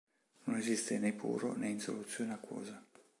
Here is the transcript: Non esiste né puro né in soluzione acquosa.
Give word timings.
Non 0.45 0.53
esiste 0.61 0.93
né 1.03 1.11
puro 1.21 1.47
né 1.59 1.67
in 1.75 1.79
soluzione 1.87 2.33
acquosa. 2.37 2.75